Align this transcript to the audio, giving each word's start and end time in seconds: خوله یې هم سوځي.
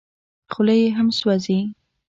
خوله 0.51 0.75
یې 0.81 0.87
هم 0.97 1.07
سوځي. 1.19 1.59